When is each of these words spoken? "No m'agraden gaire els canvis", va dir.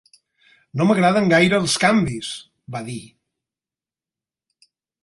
"No 0.79 0.87
m'agraden 0.91 1.29
gaire 1.33 1.59
els 1.65 1.75
canvis", 1.85 2.33
va 2.79 2.83
dir. 2.91 3.01